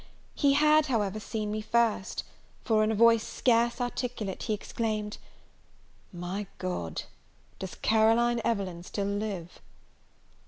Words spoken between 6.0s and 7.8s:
"My God! does